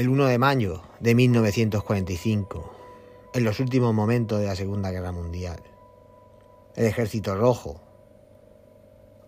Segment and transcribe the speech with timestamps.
[0.00, 2.72] El 1 de mayo de 1945,
[3.34, 5.62] en los últimos momentos de la Segunda Guerra Mundial,
[6.74, 7.82] el ejército rojo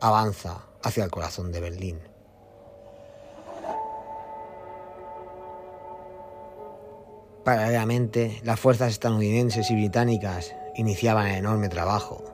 [0.01, 2.01] avanza hacia el corazón de Berlín.
[7.45, 12.25] Paralelamente, las fuerzas estadounidenses y británicas iniciaban el enorme trabajo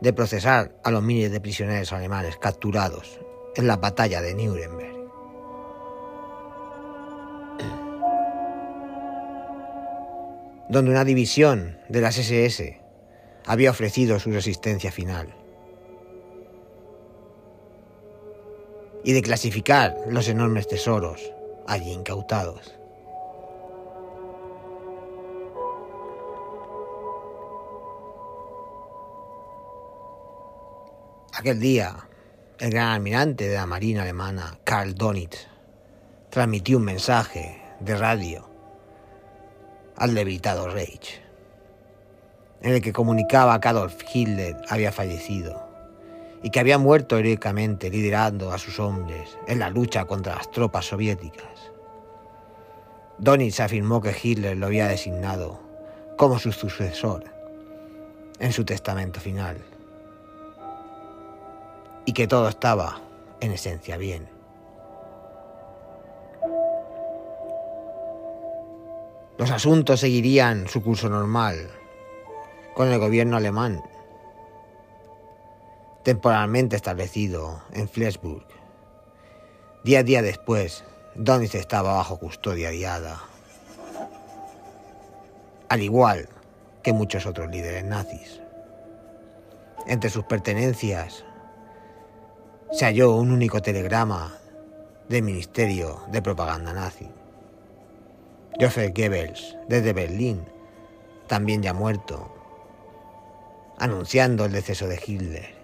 [0.00, 3.20] de procesar a los miles de prisioneros alemanes capturados
[3.54, 4.93] en la batalla de Nuremberg.
[10.68, 12.80] Donde una división de las SS
[13.46, 15.34] había ofrecido su resistencia final.
[19.04, 21.20] Y de clasificar los enormes tesoros
[21.66, 22.74] allí incautados.
[31.34, 32.08] Aquel día,
[32.58, 35.48] el gran almirante de la Marina alemana, Karl Donitz,
[36.30, 38.53] transmitió un mensaje de radio
[39.96, 41.20] al debilitado Reich,
[42.62, 45.62] en el que comunicaba que Adolf Hitler había fallecido
[46.42, 50.86] y que había muerto heroicamente liderando a sus hombres en la lucha contra las tropas
[50.86, 51.72] soviéticas.
[53.18, 55.60] Donitz afirmó que Hitler lo había designado
[56.16, 57.24] como su sucesor
[58.38, 59.56] en su testamento final
[62.04, 63.00] y que todo estaba
[63.40, 64.33] en esencia bien.
[69.44, 71.70] Los asuntos seguirían su curso normal
[72.72, 73.82] con el gobierno alemán,
[76.02, 78.46] temporalmente establecido en Flensburg.
[79.84, 80.82] Día a día después,
[81.14, 83.20] Donitz estaba bajo custodia diada,
[85.68, 86.26] al igual
[86.82, 88.40] que muchos otros líderes nazis.
[89.86, 91.22] Entre sus pertenencias
[92.72, 94.38] se halló un único telegrama
[95.10, 97.10] del Ministerio de Propaganda nazi.
[98.60, 100.44] Joseph Goebbels, desde Berlín,
[101.26, 102.32] también ya muerto,
[103.78, 105.54] anunciando el deceso de Hitler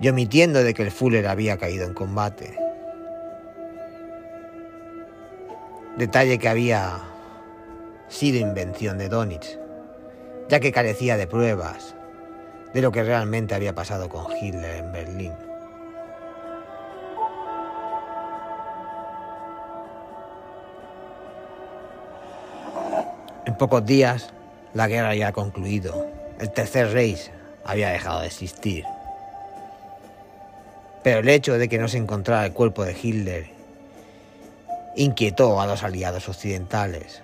[0.00, 2.58] y omitiendo de que el Fuller había caído en combate.
[5.96, 7.00] Detalle que había
[8.08, 9.58] sido invención de Donitz,
[10.48, 11.94] ya que carecía de pruebas
[12.72, 15.49] de lo que realmente había pasado con Hitler en Berlín.
[23.60, 24.30] Pocos días,
[24.72, 26.06] la guerra había concluido.
[26.38, 27.30] El tercer Reich
[27.62, 28.86] había dejado de existir.
[31.04, 33.50] Pero el hecho de que no se encontrara el cuerpo de Hitler
[34.96, 37.22] inquietó a los aliados occidentales.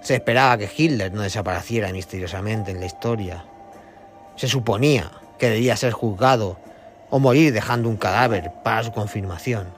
[0.00, 3.44] Se esperaba que Hitler no desapareciera misteriosamente en la historia.
[4.34, 6.58] Se suponía que debía ser juzgado
[7.08, 9.68] o morir dejando un cadáver para su confirmación.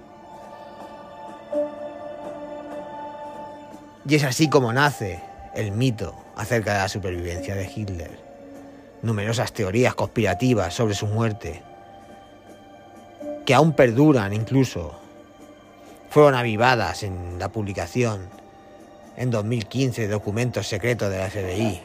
[4.08, 8.18] Y es así como nace el mito acerca de la supervivencia de Hitler.
[9.02, 11.62] Numerosas teorías conspirativas sobre su muerte,
[13.44, 14.98] que aún perduran incluso,
[16.10, 18.28] fueron avivadas en la publicación
[19.16, 21.82] en 2015 de documentos secretos de la FBI,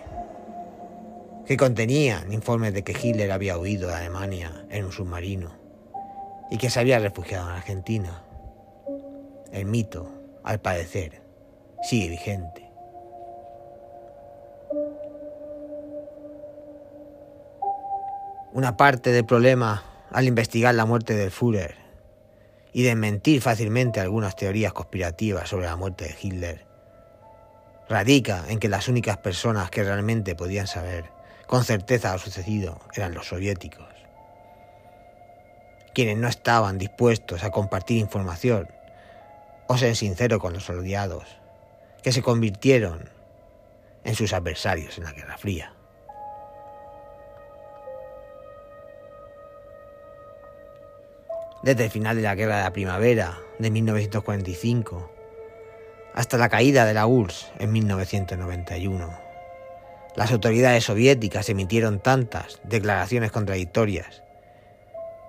[1.46, 5.52] que contenían informes de que Hitler había huido de Alemania en un submarino
[6.52, 8.24] y que se había refugiado en Argentina.
[9.52, 10.10] El mito,
[10.44, 11.22] al parecer,
[11.82, 12.69] sigue vigente.
[18.52, 21.76] Una parte del problema al investigar la muerte del Führer
[22.74, 26.66] y desmentir fácilmente algunas teorías conspirativas sobre la muerte de Hitler
[27.88, 31.12] radica en que las únicas personas que realmente podían saber
[31.46, 33.88] con certeza lo sucedido eran los soviéticos,
[35.94, 38.68] quienes no estaban dispuestos a compartir información
[39.68, 41.26] o ser sinceros con los aliados,
[42.02, 43.10] que se convirtieron
[44.04, 45.74] en sus adversarios en la Guerra Fría.
[51.64, 55.12] Desde el final de la Guerra de la Primavera de 1945
[56.14, 59.10] hasta la caída de la URSS en 1991.
[60.16, 64.24] Las autoridades soviéticas emitieron tantas declaraciones contradictorias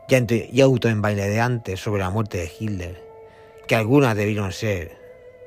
[0.08, 3.00] y autoenvaileantes sobre la muerte de Hitler
[3.68, 4.98] que algunas debieron ser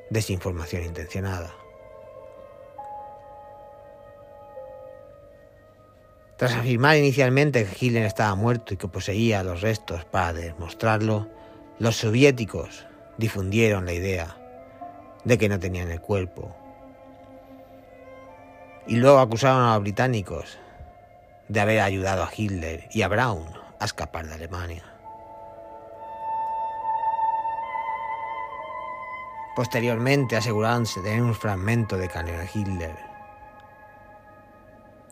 [0.10, 1.63] desinformación intencionada.
[6.38, 11.30] Tras afirmar inicialmente que Hitler estaba muerto y que poseía los restos para demostrarlo,
[11.80, 12.86] los soviéticos
[13.18, 14.36] difundieron la idea
[15.24, 16.56] de que no tenían el cuerpo.
[18.88, 20.58] Y luego acusaron a los británicos
[21.48, 23.48] de haber ayudado a Hitler y a Braun
[23.80, 24.84] a escapar de Alemania.
[29.56, 33.13] Posteriormente asegurándose de tener un fragmento de cañón de Hitler,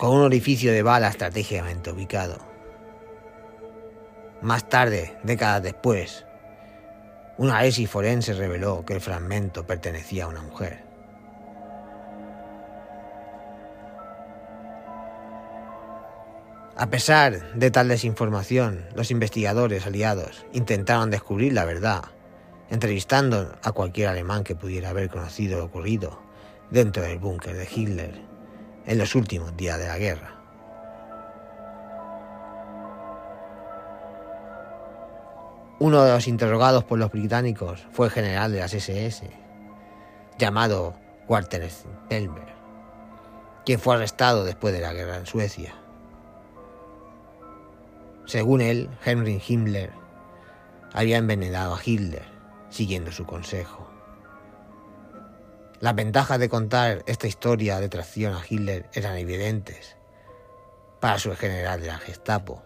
[0.01, 2.39] con un orificio de bala estratégicamente ubicado.
[4.41, 6.25] Más tarde, décadas después,
[7.37, 10.83] una análisis forense reveló que el fragmento pertenecía a una mujer.
[16.75, 22.05] A pesar de tal desinformación, los investigadores aliados intentaron descubrir la verdad,
[22.71, 26.19] entrevistando a cualquier alemán que pudiera haber conocido lo ocurrido
[26.71, 28.30] dentro del búnker de Hitler
[28.85, 30.35] en los últimos días de la guerra.
[35.79, 39.29] Uno de los interrogados por los británicos fue el general de las SS,
[40.37, 40.93] llamado
[41.27, 42.53] Walter Spellberg,
[43.65, 45.73] quien fue arrestado después de la guerra en Suecia.
[48.25, 49.91] Según él, Henry Himmler
[50.93, 52.25] había envenenado a Hitler,
[52.69, 53.90] siguiendo su consejo.
[55.81, 59.95] Las ventajas de contar esta historia de traición a Hitler eran evidentes
[60.99, 62.61] para su general de la Gestapo,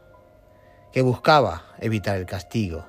[0.91, 2.85] que buscaba evitar el castigo,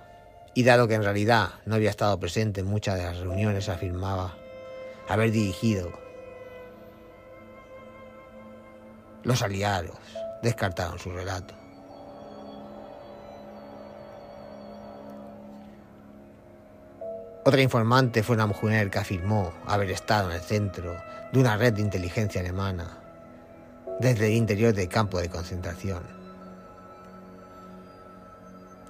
[0.52, 4.36] y dado que en realidad no había estado presente en muchas de las reuniones, afirmaba
[5.08, 5.92] haber dirigido.
[9.22, 9.96] Los aliados
[10.42, 11.54] descartaron su relato.
[17.46, 20.96] Otra informante fue una mujer que afirmó haber estado en el centro
[21.32, 22.98] de una red de inteligencia alemana
[24.00, 26.02] desde el interior del campo de concentración.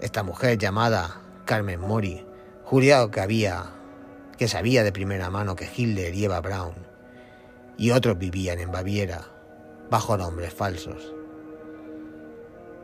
[0.01, 2.25] Esta mujer llamada Carmen Mori
[2.65, 3.73] juró que había
[4.39, 6.77] que sabía de primera mano que Hitler y Eva Braun
[7.77, 9.21] y otros vivían en Baviera
[9.91, 11.13] bajo nombres falsos.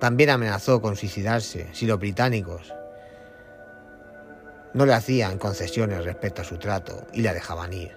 [0.01, 2.75] También amenazó con suicidarse si los británicos
[4.75, 7.97] no le hacían concesiones respecto a su trato y la dejaban ir.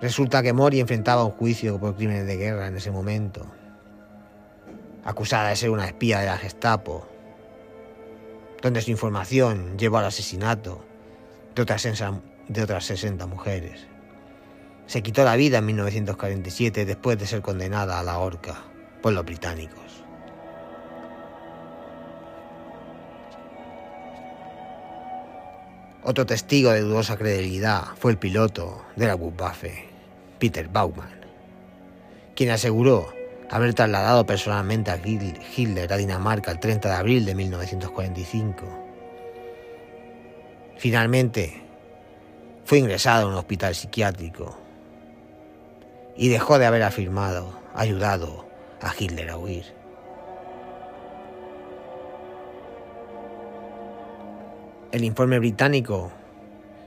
[0.00, 3.46] Resulta que Mori enfrentaba un juicio por crímenes de guerra en ese momento,
[5.04, 7.06] acusada de ser una espía de la Gestapo,
[8.60, 10.84] donde su información llevó al asesinato
[11.54, 11.86] de otras,
[12.48, 13.86] de otras 60 mujeres.
[14.86, 18.62] Se quitó la vida en 1947 después de ser condenada a la horca
[19.02, 20.05] por los británicos.
[26.08, 29.88] Otro testigo de dudosa credibilidad fue el piloto de la Luftwaffe,
[30.38, 31.10] Peter Baumann,
[32.36, 33.12] quien aseguró
[33.50, 38.66] haber trasladado personalmente a Hitler a Dinamarca el 30 de abril de 1945.
[40.78, 41.60] Finalmente,
[42.64, 44.56] fue ingresado en un hospital psiquiátrico
[46.16, 48.46] y dejó de haber afirmado, ayudado
[48.80, 49.64] a Hitler a huir.
[54.96, 56.10] El informe británico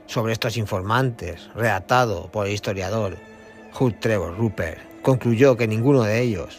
[0.06, 3.16] sobre estos informantes, redactado por el historiador
[3.78, 6.58] Hugh Trevor Rupert, concluyó que ninguno de ellos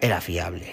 [0.00, 0.72] era fiable.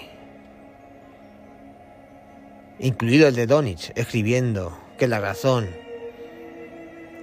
[2.80, 5.68] Incluido el de Donich, escribiendo que la razón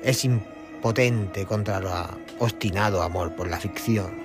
[0.01, 1.87] es impotente contra el
[2.39, 4.24] obstinado amor por la ficción.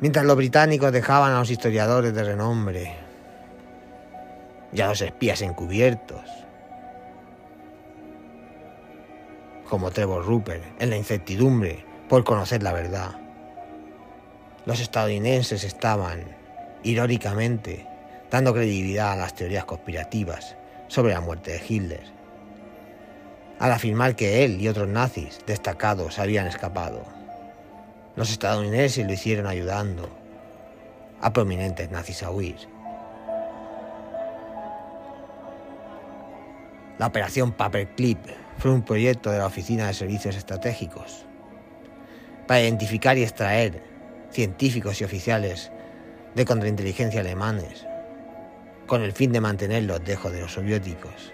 [0.00, 2.96] Mientras los británicos dejaban a los historiadores de renombre
[4.72, 6.24] y a los espías encubiertos,
[9.68, 13.16] como Trevor Rupert, en la incertidumbre por conocer la verdad.
[14.66, 16.24] Los estadounidenses estaban,
[16.82, 17.86] irónicamente,
[18.30, 20.56] dando credibilidad a las teorías conspirativas
[20.88, 22.04] sobre la muerte de Hitler,
[23.58, 27.19] al afirmar que él y otros nazis destacados habían escapado.
[28.16, 30.08] Los estadounidenses lo hicieron ayudando
[31.20, 32.56] a prominentes nazis a huir.
[36.98, 38.18] La operación Paperclip
[38.58, 41.24] fue un proyecto de la Oficina de Servicios Estratégicos
[42.46, 43.82] para identificar y extraer
[44.30, 45.72] científicos y oficiales
[46.34, 47.86] de contrainteligencia alemanes
[48.86, 51.32] con el fin de mantenerlos lejos de los soviéticos.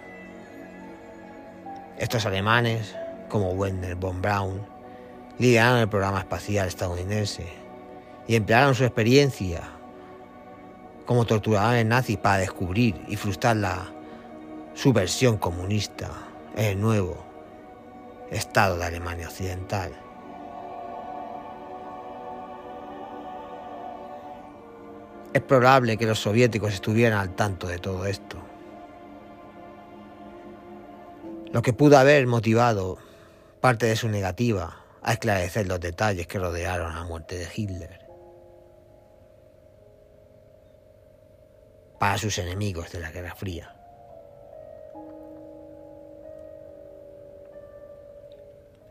[1.99, 2.95] Estos alemanes,
[3.29, 4.76] como Werner von Braun,
[5.39, 7.47] lideraron el programa espacial estadounidense
[8.27, 9.63] y emplearon su experiencia
[11.05, 13.87] como torturadores nazis para descubrir y frustrar la
[14.75, 16.11] subversión comunista
[16.57, 17.17] en el nuevo
[18.31, 19.93] Estado de Alemania Occidental.
[25.33, 28.39] Es probable que los soviéticos estuvieran al tanto de todo esto.
[31.53, 32.99] Lo que pudo haber motivado
[33.61, 38.01] parte de su negativa a esclarecer los detalles que rodearon la muerte de Hitler.
[42.01, 43.73] Para sus enemigos de la Guerra Fría.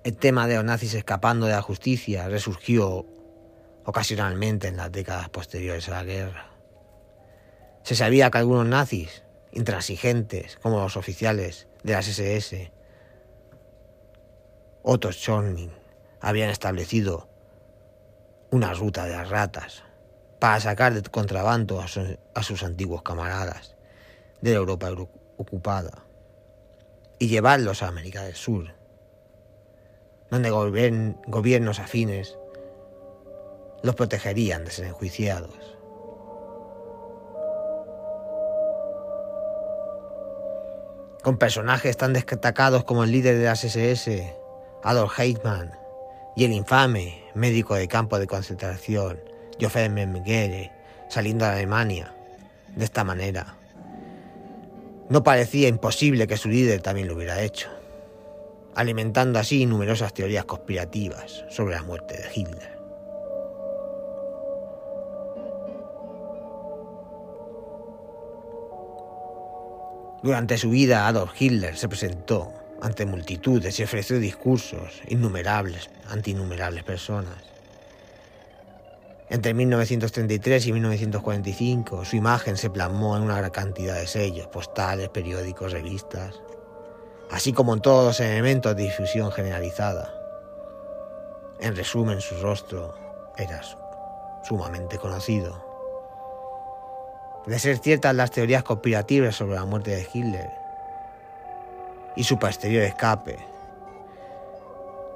[0.05, 3.05] El tema de los nazis escapando de la justicia resurgió
[3.83, 6.49] ocasionalmente en las décadas posteriores a la guerra.
[7.83, 12.71] Se sabía que algunos nazis, intransigentes como los oficiales de las SS,
[14.81, 15.84] Otto Schorning,
[16.25, 17.29] habían establecido
[18.49, 19.83] una ruta de las ratas
[20.39, 21.87] para sacar de contrabando a,
[22.41, 23.75] sus antiguos camaradas
[24.41, 24.89] de la Europa
[25.37, 26.03] ocupada
[27.19, 28.73] y llevarlos a América del Sur,
[30.31, 32.39] donde gobiernos afines
[33.83, 35.77] los protegerían de ser enjuiciados.
[41.21, 44.35] Con personajes tan destacados como el líder de las SS,
[44.83, 45.84] Adolf Eichmann,
[46.35, 49.19] y el infame médico de campo de concentración,
[49.59, 50.71] Josef Mengele,
[51.09, 52.13] saliendo de Alemania
[52.75, 53.55] de esta manera.
[55.09, 57.69] No parecía imposible que su líder también lo hubiera hecho,
[58.75, 62.75] alimentando así numerosas teorías conspirativas sobre la muerte de Hitler.
[70.23, 72.51] Durante su vida, Adolf Hitler se presentó
[72.85, 77.33] ante multitudes y ofreció discursos innumerables ante innumerables personas.
[79.27, 85.09] Entre 1933 y 1945, su imagen se plasmó en una gran cantidad de sellos, postales,
[85.09, 86.35] periódicos, revistas,
[87.31, 90.13] así como en todos los elementos de difusión generalizada.
[91.59, 92.93] En resumen, su rostro
[93.35, 93.63] era
[94.47, 95.65] sumamente conocido.
[97.47, 100.64] De ser ciertas las teorías conspirativas sobre la muerte de Hitler
[102.15, 103.37] y su posterior escape,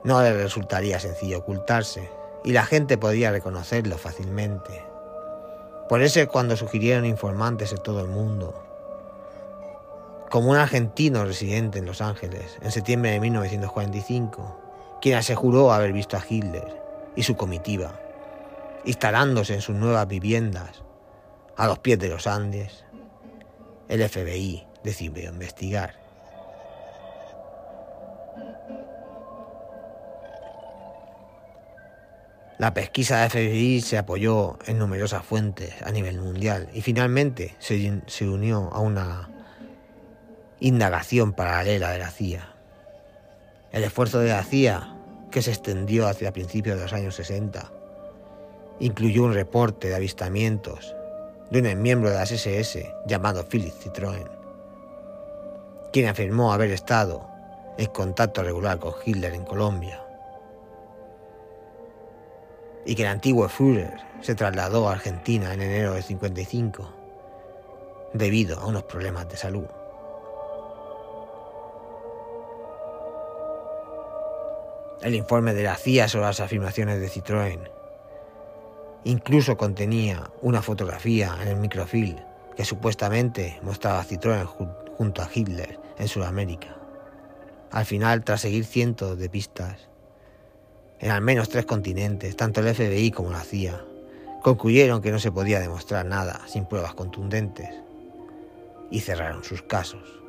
[0.03, 2.09] no le resultaría sencillo ocultarse
[2.43, 4.83] y la gente podría reconocerlo fácilmente.
[5.89, 8.63] Por eso cuando sugirieron informantes en todo el mundo,
[10.29, 16.15] como un argentino residente en Los Ángeles en septiembre de 1945, quien aseguró haber visto
[16.17, 16.81] a Hitler
[17.15, 17.99] y su comitiva,
[18.85, 20.83] instalándose en sus nuevas viviendas
[21.57, 22.85] a los pies de los Andes,
[23.87, 26.08] el FBI decidió investigar.
[32.59, 38.01] La pesquisa de FBI se apoyó en numerosas fuentes a nivel mundial y finalmente se,
[38.07, 39.29] se, unió a una
[40.59, 42.53] indagación paralela de la CIA.
[43.71, 44.93] El esfuerzo de la CIA,
[45.31, 47.71] que se extendió hacia principios de los años 60,
[48.81, 50.93] incluyó un reporte de avistamientos
[51.51, 54.29] de un miembro de las SS llamado Philip Citroën,
[55.93, 57.25] quien afirmó haber estado
[57.77, 60.01] en contacto regular con Hitler en Colombia
[62.89, 66.91] y que el antiguo Führer se trasladó a Argentina en enero de 55
[68.15, 69.67] debido a unos problemas de salud.
[75.03, 77.69] El informe de la CIA sobre las afirmaciones de Citroën
[79.03, 82.17] Incluso contenía una fotografía en el microfilm
[82.57, 84.47] que supuestamente mostraba a Citroën
[84.97, 86.75] junto a Hitler en Sudamérica.
[87.69, 89.89] Al final, tras seguir cientos de pistas,
[90.99, 93.83] en al menos tres continentes, tanto el FBI como la CIA,
[94.43, 97.69] concluyeron que no se podía demostrar nada sin pruebas contundentes
[98.91, 100.19] y cerraron sus casos.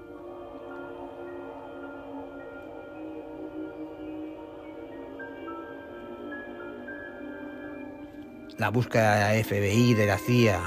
[8.61, 10.61] la búsqueda de la FBI, de la CIA,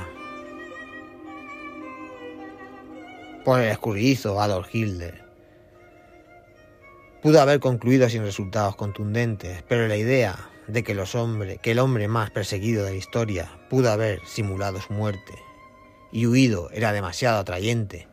[3.46, 5.23] por el escurridizo Adolf Hitler.
[7.24, 10.94] Pudo haber concluido sin resultados contundentes, pero la idea de que,
[11.62, 15.32] que el hombre más perseguido de la historia pudo haber simulado su muerte
[16.12, 18.10] y huido era demasiado atrayente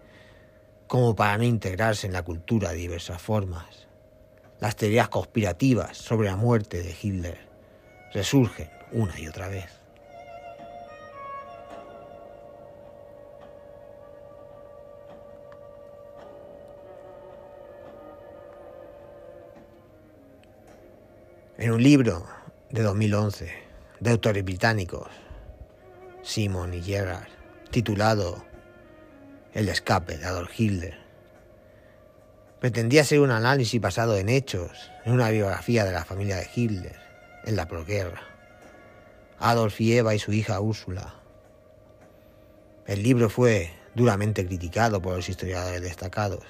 [0.86, 3.88] como para no integrarse en la cultura de diversas formas.
[4.60, 7.48] Las teorías conspirativas sobre la muerte de Hitler
[8.14, 9.79] resurgen una y otra vez.
[21.60, 22.24] En un libro
[22.70, 23.52] de 2011
[24.00, 25.08] de autores británicos,
[26.22, 27.28] Simon y Gerard,
[27.70, 28.42] titulado
[29.52, 30.96] El escape de Adolf Hitler,
[32.60, 36.96] pretendía ser un análisis basado en hechos, en una biografía de la familia de Hitler
[37.44, 38.22] en la proguerra.
[39.38, 41.14] Adolf y Eva y su hija Úrsula.
[42.86, 46.42] El libro fue duramente criticado por los historiadores destacados.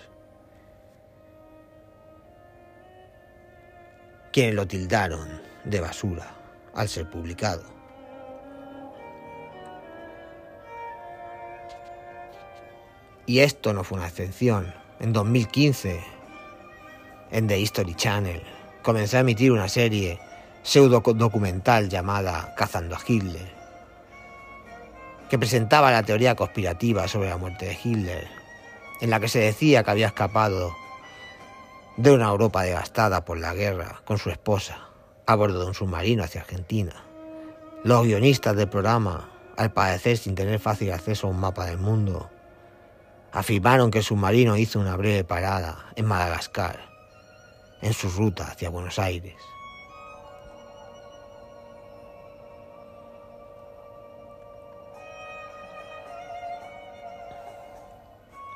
[4.33, 6.35] Quienes lo tildaron de basura
[6.75, 7.63] al ser publicado.
[13.27, 14.75] Y esto no fue una excepción.
[14.99, 16.01] En 2015,
[17.31, 18.43] en The History Channel,
[18.83, 20.19] comenzó a emitir una serie
[20.63, 23.49] pseudo documental llamada Cazando a Hitler,
[25.29, 28.29] que presentaba la teoría conspirativa sobre la muerte de Hitler,
[29.01, 30.75] en la que se decía que había escapado
[32.00, 34.88] de una Europa devastada por la guerra con su esposa
[35.26, 36.95] a bordo de un submarino hacia Argentina.
[37.85, 39.28] Los guionistas del programa,
[39.59, 42.30] al parecer sin tener fácil acceso a un mapa del mundo,
[43.33, 46.80] afirmaron que el submarino hizo una breve parada en Madagascar,
[47.83, 49.37] en su ruta hacia Buenos Aires.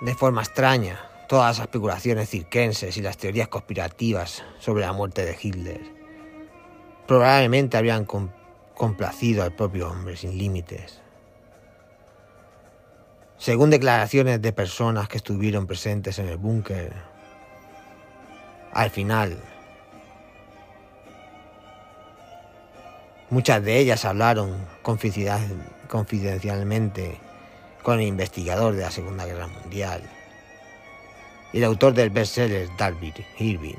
[0.01, 5.37] De forma extraña, todas las especulaciones cirquenses y las teorías conspirativas sobre la muerte de
[5.41, 6.05] Hitler
[7.07, 8.07] probablemente habrían
[8.75, 11.01] complacido al propio hombre sin límites.
[13.37, 16.93] Según declaraciones de personas que estuvieron presentes en el búnker,
[18.73, 19.39] al final,
[23.29, 27.21] muchas de ellas hablaron confidencialmente
[27.83, 30.03] con el investigador de la Segunda Guerra Mundial
[31.55, 33.79] y el autor del bestseller David Irving,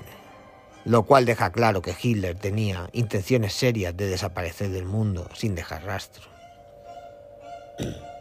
[0.86, 5.84] lo cual deja claro que Hitler tenía intenciones serias de desaparecer del mundo sin dejar
[5.84, 6.24] rastro.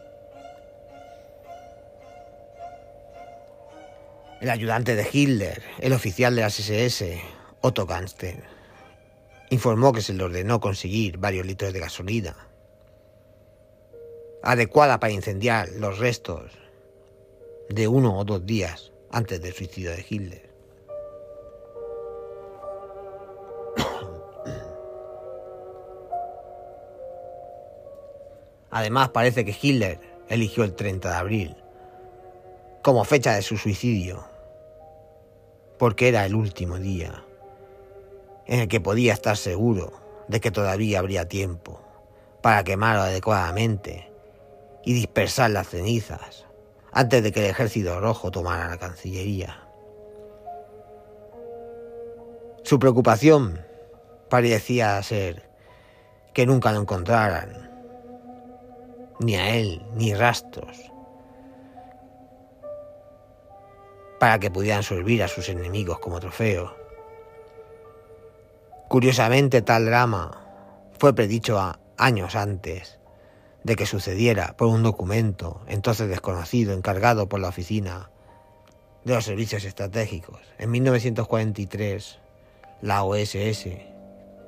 [4.41, 7.21] El ayudante de Hitler, el oficial de las SS,
[7.61, 8.43] Otto Ganster,
[9.49, 12.35] informó que se le ordenó conseguir varios litros de gasolina,
[14.43, 16.51] adecuada para incendiar los restos
[17.69, 20.49] de uno o dos días antes del suicidio de Hitler.
[28.71, 31.55] Además, parece que Hitler eligió el 30 de abril
[32.81, 34.25] como fecha de su suicidio,
[35.79, 37.23] porque era el último día
[38.47, 39.93] en el que podía estar seguro
[40.27, 41.79] de que todavía habría tiempo
[42.41, 44.11] para quemarlo adecuadamente
[44.83, 46.45] y dispersar las cenizas
[46.95, 49.59] antes de que el ejército rojo tomara la Cancillería.
[52.63, 53.63] Su preocupación
[54.29, 55.43] parecía ser
[56.33, 57.69] que nunca lo encontraran,
[59.19, 60.91] ni a él, ni rastros
[64.19, 66.73] para que pudieran servir a sus enemigos como trofeo.
[68.87, 70.41] Curiosamente, tal drama
[70.97, 71.59] fue predicho
[71.97, 72.97] años antes
[73.65, 78.11] de que sucediera por un documento entonces desconocido encargado por la Oficina
[79.03, 80.39] de los Servicios Estratégicos.
[80.57, 82.19] En 1943,
[82.81, 83.67] la OSS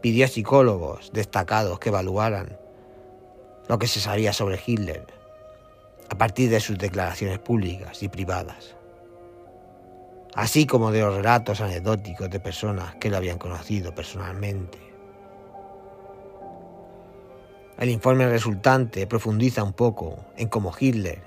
[0.01, 2.57] pidió a psicólogos destacados que evaluaran
[3.67, 5.05] lo que se sabía sobre Hitler
[6.09, 8.77] a partir de sus declaraciones públicas y privadas
[10.37, 14.77] así como de los relatos anecdóticos de personas que lo habían conocido personalmente.
[17.77, 21.21] El informe resultante profundiza un poco en cómo Hitler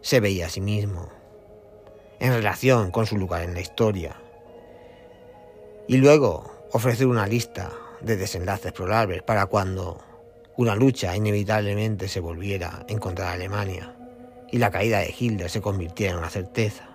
[0.00, 1.10] se veía a sí mismo,
[2.18, 4.16] en relación con su lugar en la historia,
[5.86, 7.70] y luego ofrece una lista
[8.00, 10.00] de desenlaces probables para cuando
[10.56, 13.94] una lucha inevitablemente se volviera en contra de Alemania
[14.50, 16.88] y la caída de Hitler se convirtiera en una certeza.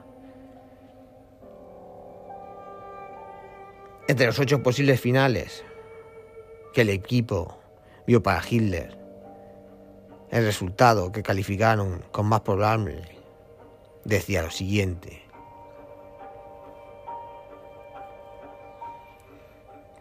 [4.09, 5.63] Entre los ocho posibles finales
[6.73, 7.62] que el equipo
[8.05, 8.97] vio para Hitler,
[10.29, 13.03] el resultado que calificaron con más probable
[14.03, 15.21] decía lo siguiente.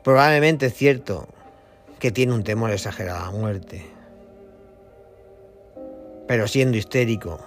[0.02, 1.28] Probablemente es cierto
[2.00, 3.86] que tiene un temor exagerado a la muerte,
[6.26, 7.38] pero siendo histérico,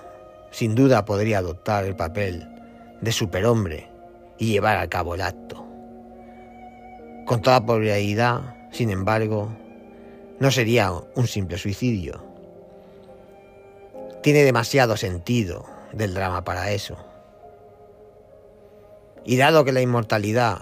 [0.51, 2.47] sin duda podría adoptar el papel
[3.01, 3.89] de superhombre
[4.37, 5.65] y llevar a cabo el acto.
[7.25, 9.49] Con toda probabilidad, sin embargo,
[10.39, 12.23] no sería un simple suicidio.
[14.21, 16.97] Tiene demasiado sentido del drama para eso.
[19.23, 20.61] Y dado que la inmortalidad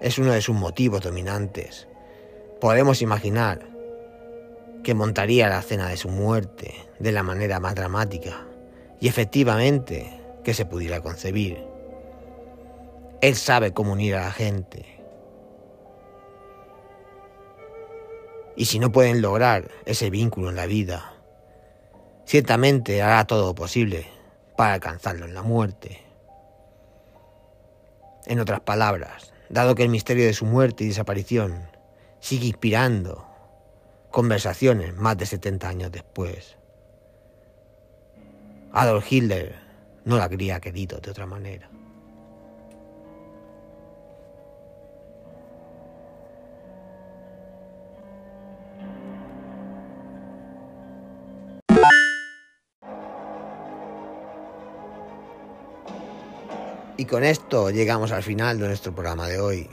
[0.00, 1.88] es uno de sus motivos dominantes,
[2.60, 3.66] podemos imaginar
[4.84, 8.46] que montaría la cena de su muerte de la manera más dramática
[9.00, 11.64] y efectivamente que se pudiera concebir.
[13.20, 14.97] Él sabe cómo unir a la gente
[18.58, 21.14] Y si no pueden lograr ese vínculo en la vida,
[22.26, 24.08] ciertamente hará todo lo posible
[24.56, 26.02] para alcanzarlo en la muerte.
[28.26, 31.70] En otras palabras, dado que el misterio de su muerte y desaparición
[32.18, 33.28] sigue inspirando
[34.10, 36.56] conversaciones más de 70 años después.
[38.72, 39.54] Adolf Hitler
[40.04, 41.70] no la habría querido de otra manera.
[56.98, 59.70] Y con esto llegamos al final de nuestro programa de hoy.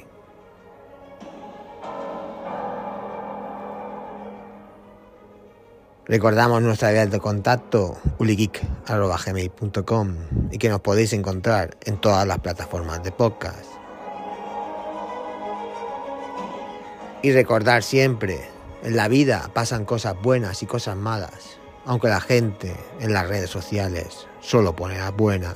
[6.06, 10.16] Recordamos nuestra vía de contacto uligeek.gmail.com
[10.52, 13.66] y que nos podéis encontrar en todas las plataformas de podcast.
[17.24, 18.40] Y recordar siempre,
[18.84, 23.50] en la vida pasan cosas buenas y cosas malas, aunque la gente en las redes
[23.50, 25.56] sociales solo pone las buenas.